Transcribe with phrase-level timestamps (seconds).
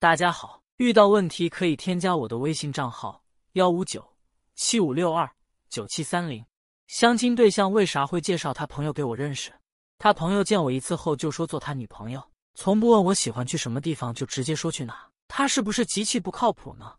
[0.00, 3.20] 大家好，遇到问题可以添加我的微信账号
[3.54, 4.08] 幺五九
[4.54, 5.28] 七五六二
[5.68, 6.44] 九七三零。
[6.86, 9.52] 相亲对象为啥会介绍他朋友给我认识？
[9.98, 12.22] 他朋友见我一次后就说做他女朋友，
[12.54, 15.04] 从不问我喜欢去什么地方，就直接说去哪。
[15.26, 16.94] 他是不是极其不靠谱呢？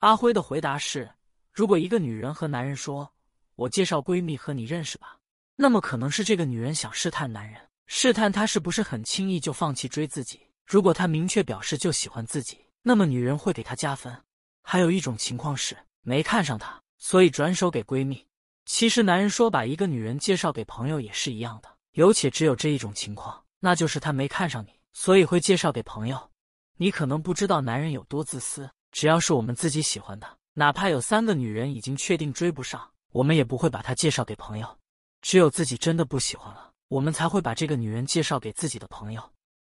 [0.00, 1.10] 阿辉的回答是：
[1.50, 3.10] 如果一个女人和男人说
[3.56, 5.16] “我介绍闺蜜和你认识吧”，
[5.56, 10.45] 那么可能是这个女人想试探男人，试探他是不是很轻易就放弃追自己。
[10.66, 14.14] 如果他明确表示就喜欢自己，那么女人会给他加分。
[14.62, 18.26] 还有一种情况是没看上他，所以转手给闺蜜。
[18.64, 26.30] 其实男人说把一个女人介绍给朋友也是一样的，有且只有这一种情况，那就是他没看上你，所以会介绍给朋友。
[26.78, 34.78] 你可能不知道男人有多自私，只要是我们自己喜欢的，哪怕有三个女人已经确定追不上，我们也不会把她介绍给朋友。
[35.22, 39.22] 只有自己真的不喜欢了，我们才会把这个女人介绍给自己的朋友。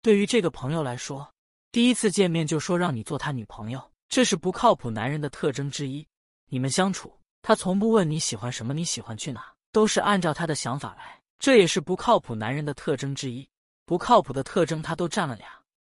[0.02, 1.32] 对于这个朋友来说，
[1.70, 6.04] 第一次见面就说让你做他女朋友，这是不靠谱男人的特征之一。
[6.50, 13.48] 你们相处，他从不问你喜欢什么，你喜欢去哪，都是按照他的想法来，这也是不靠谱男人的特征之一。
[13.86, 15.46] 不靠谱的特征他都占了俩。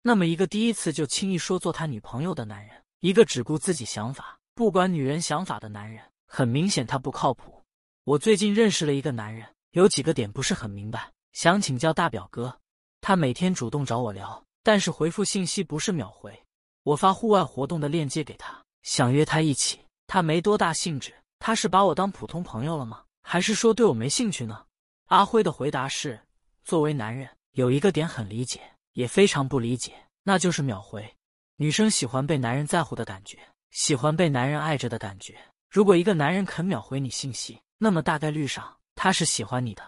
[0.02, 7.62] 那么，一个第一次就轻易说做他女朋友的男人，一个只顾自己想法、不管女人想法的男人，很明显他不靠谱。
[8.02, 12.58] 我最近认识了一个男人，有几个点不是很明白，想请教大表哥。
[13.02, 16.32] 他每天主动找我聊，但是回复信息不是秒回。
[16.84, 21.12] 我发户外活动的链接给他，想约他一起，他没多大兴致。
[21.40, 23.02] 他是把我当普通朋友了吗？
[23.22, 24.64] 还是说对我没兴趣呢？
[25.08, 26.20] 阿辉的回答是：
[26.62, 28.60] 作为男人，有一个点很理解。
[28.92, 31.16] 也非常不理解，那就是秒回。
[31.56, 33.38] 女生喜欢被男人在乎的感觉，
[33.72, 35.36] 喜欢被男人爱着的感觉。
[35.70, 39.82] 如果一个男人肯秒回你信息，那么大概率上他是喜欢你的。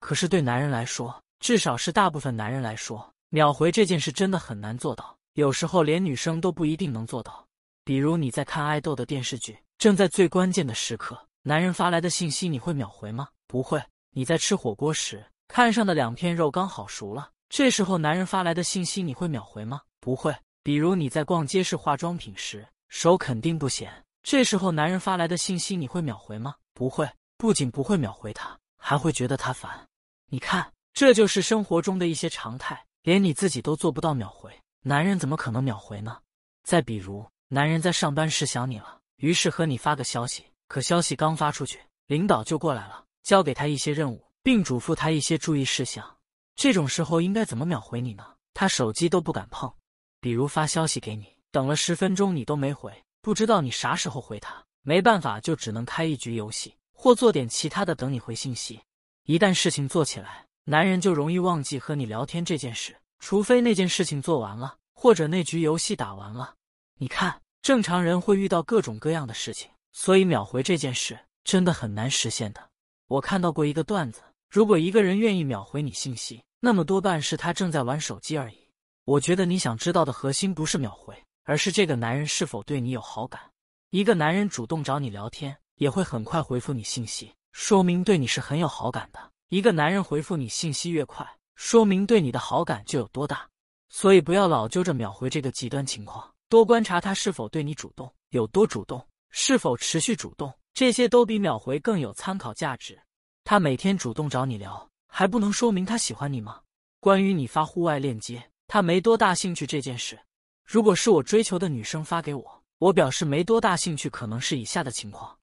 [0.00, 5.16] 可是对男人来说，至少是大部分男人来说，秒回这件事真的很难做到。
[5.34, 7.46] 有时候连女生都不一定能做到。
[7.84, 13.28] 比如你在看爱豆的电视剧，正在最关键的时刻，男人发来的信息你会秒回吗？
[13.46, 13.82] 不会。
[14.10, 17.30] 你在吃火锅时，看上的两片肉刚好熟了。
[17.48, 19.80] 这时候男人发来的信息你会秒回吗？
[20.00, 20.36] 不会。
[20.62, 24.04] 比如你在逛街市化妆品时，手肯定不闲。
[24.22, 26.56] 这时候男人发来的信息你会秒回吗？
[26.74, 27.08] 不会。
[27.38, 29.86] 不仅不会秒回他，还会觉得他烦。
[30.28, 36.18] 你看，这就是生活中的一些常态，连你自己都做不到秒回，男人怎么可能秒回呢？
[36.64, 46.18] 再比如，男人在上班时想你了，于是和你发个消息，可消息刚发出去，领导就过来了，交给他一些任务，并嘱咐他一些注意事项。
[46.56, 48.34] 这种时候应该怎么秒回你呢？
[48.52, 49.72] 他手机都不敢碰，
[50.20, 58.80] 比如发消息给你，等了十分钟你都没回，不知道你啥时候回他，没办法就只能开一局游戏或做点其他的等你回信息。
[59.24, 66.56] 一旦事情做起来，男人就容易忘记和你聊天这件事，除非那件事情做完了，或者那局游戏打完了。
[66.98, 72.68] 你看，正常人会遇到各种各样的事情，所以秒回这件事真的很难实现的。
[73.06, 74.20] 我看到过一个段子，
[74.50, 76.42] 如果一个人愿意秒回你信息。
[76.60, 78.58] 那么多半是他正在玩手机而已。
[79.06, 83.40] 我觉得你想知道的核心不是秒回，而是这个男人是否对你有好感。
[83.88, 89.30] 一个男人主动找你聊天，也会很快回复你信息，说明对你是很有好感的。
[89.48, 93.48] 一个男人回复你信息越快，说明对你的好感就有多大。
[93.88, 103.00] 所以不要老揪着秒回这个极端情况，多观察他是否对你主动，有多主动，是否持续主动，这些都比秒回更有参考价值。
[103.44, 104.88] 他每天主动找你聊。
[105.10, 106.60] 还不能说明他喜欢你吗？
[107.00, 110.20] 关于你发户外链接，他没多大兴趣这件事，
[110.66, 115.34] 如果是我追求的女生发给我，我表示没多大兴趣，可能是以下的情况：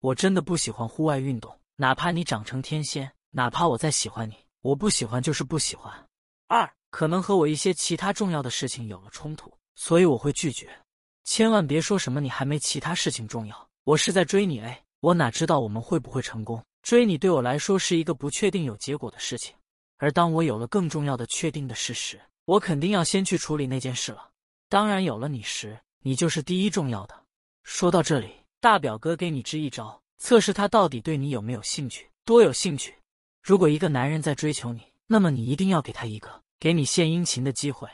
[0.00, 5.92] 我真的不喜欢户外运动，哪怕你长成天仙，哪怕我再喜欢你，我不喜欢就是不喜欢。
[6.46, 10.68] 二，可能和我一些其他重要的事情有了冲突，所以我会拒绝。
[11.24, 16.64] 千万别说什么你还没其他事情重要，我是在追你哎，我哪知道我们会不会成功？
[16.82, 19.54] 追你对我来说是一个不确定有结果的事情，
[19.98, 24.30] 而当我有了更重要的确定的事实，我肯定要先去处理那件事了。
[24.70, 27.14] 当然，有了你时，你就是第一重要的。
[27.62, 28.30] 说到这里，
[28.60, 32.94] 大表哥给你支一招，测试他到底对你有没有兴趣，多有兴趣。
[33.42, 37.88] 如果一个男人在追求你，那么你一定要给他一个给你献殷勤的机会。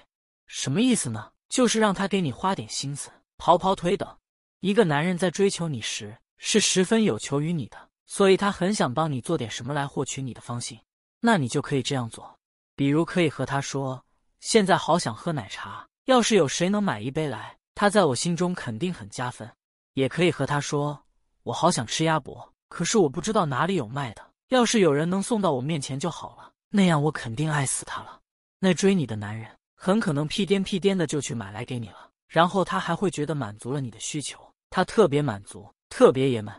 [0.47, 1.33] 什么意思呢？
[1.49, 4.19] 就是让他给你花点心思，跑跑腿等。
[4.61, 7.91] 一个男人在追求你时，是十分有求于你的。
[8.07, 10.79] 所以他很想帮你做点什么来获取你的芳心，
[11.21, 12.39] 那你就可以这样做，
[12.77, 14.05] 比如可以和他说
[14.41, 19.51] ：“现在好想喝奶茶，要是有谁能买一杯来，他在我心中肯定很加分。”
[19.95, 21.05] 也可以和他说
[21.45, 28.21] ：“我好想吃鸭脖，可是我不知道哪里有卖的，要是有人能送到我面前就好了，那样我肯定爱死他了。”
[28.61, 32.11] 那追你的男人很可能屁颠屁颠的就去买来给你了。
[32.27, 36.53] 然后他还会觉得满足了你的需求，他特别满足，特别爷们，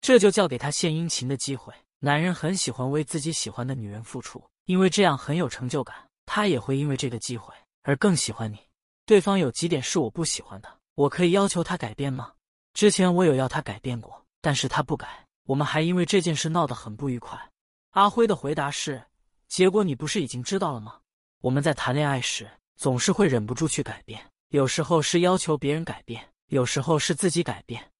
[0.00, 1.72] 这就叫给他献殷勤的机会。
[2.00, 5.96] 男人很喜欢为自己喜欢的女人付出，因为这样很有成就感。
[6.26, 8.58] 他也会因为这个机会而更喜欢你。
[9.06, 12.32] 对方有几点是我不喜欢的，我可以要求他改变吗？
[12.74, 17.50] 之前我有要他改变过，但是他不改，我们还因为这件事闹得很不愉快。
[17.90, 19.02] 阿辉的回答是：
[19.48, 21.00] 结果你不是已经知道了吗？
[21.40, 27.90] 我们在谈恋爱时总是会忍不住去改变，有时候是要求别人改变，有时候是自己改变，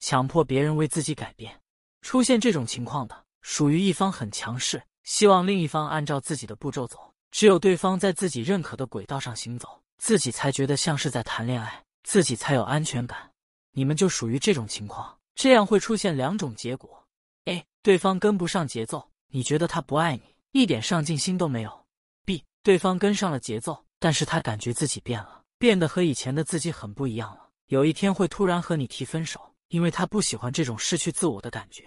[0.00, 1.60] 强迫别人为自己改变。
[2.02, 3.26] 出现这种情况的。
[3.48, 7.14] 属于一方很强势，希望另一方按照自己的步骤走。
[7.30, 13.30] 只有对方在自己认可的轨道上行走，自己才觉得像是在谈恋爱，自己才有安全感。
[13.70, 17.06] 你们就属于这种情况，这样会出现两种结果
[17.44, 17.64] ：A.
[17.82, 20.22] 对方跟不上节奏，你觉得他不爱你，
[20.52, 21.86] 一点上进心都没有
[22.24, 22.42] ；B.
[22.62, 27.50] 对方跟上了节奏，但是他感觉自己变了，变得和以前的自己很不一样了。
[27.66, 31.84] 有一天会突然和你提分手，因为他不喜欢这种失去自我的感觉。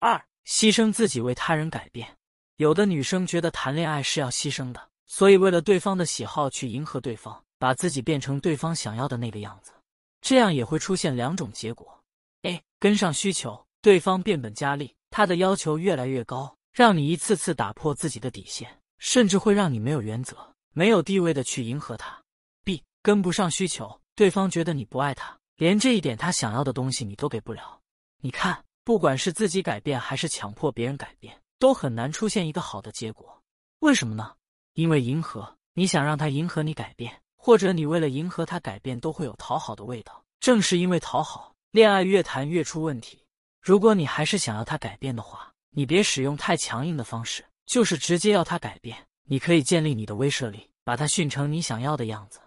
[0.00, 0.20] 二。
[0.46, 2.16] 牺牲自己为他人改变，
[2.56, 9.72] 有的女生觉得谈恋爱是要牺牲的，所以为了对方的喜好去迎合对方，把自己变成对方想要的那个样子。
[10.20, 12.00] 这样也会出现两种结果
[12.46, 12.62] ：A.
[12.78, 20.36] 跟上需求，对方变本加厉，他的要求越来越高，让你一次次打破自己的底线，甚至会让你没有原则、
[20.72, 22.22] 没有地位的去迎合他
[22.64, 22.82] ；B.
[23.02, 27.80] 跟不上需求，对方觉得你不爱他，连这一点他想要的东西你都给不了。
[28.20, 28.62] 你看。
[28.86, 33.42] 不管是自己改变还是强迫别人改变，都很难出现一个好的结果。
[33.80, 34.32] 为什么呢？
[34.74, 40.24] 因为迎合，你想让他迎合你改变，或者你为了迎合他改变，都会有讨好的味道。
[40.38, 43.18] 正是因为讨好，恋爱越谈越出问题。
[43.60, 48.96] 如果你还是想要他改变的话，你别使用太强硬的方式，就是直接要他改变。
[49.24, 52.40] 你可以建立你的威慑力，把他训成你想要的样子。